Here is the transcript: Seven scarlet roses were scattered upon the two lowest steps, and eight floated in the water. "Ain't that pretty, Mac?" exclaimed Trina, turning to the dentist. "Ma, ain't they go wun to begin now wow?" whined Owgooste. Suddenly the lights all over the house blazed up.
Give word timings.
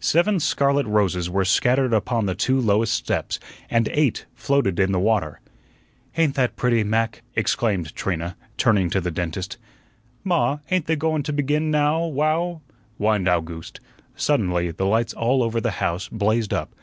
Seven 0.00 0.40
scarlet 0.40 0.86
roses 0.86 1.28
were 1.28 1.44
scattered 1.44 1.92
upon 1.92 2.24
the 2.24 2.34
two 2.34 2.58
lowest 2.58 2.94
steps, 2.94 3.38
and 3.68 3.86
eight 3.92 4.24
floated 4.34 4.80
in 4.80 4.92
the 4.92 4.98
water. 4.98 5.42
"Ain't 6.16 6.36
that 6.36 6.56
pretty, 6.56 6.82
Mac?" 6.82 7.20
exclaimed 7.34 7.94
Trina, 7.94 8.34
turning 8.56 8.88
to 8.88 9.00
the 9.02 9.10
dentist. 9.10 9.58
"Ma, 10.24 10.60
ain't 10.70 10.86
they 10.86 10.96
go 10.96 11.10
wun 11.10 11.22
to 11.24 11.34
begin 11.34 11.70
now 11.70 12.02
wow?" 12.06 12.62
whined 12.96 13.28
Owgooste. 13.28 13.78
Suddenly 14.16 14.70
the 14.70 14.86
lights 14.86 15.12
all 15.12 15.42
over 15.42 15.60
the 15.60 15.72
house 15.72 16.08
blazed 16.08 16.54
up. 16.54 16.74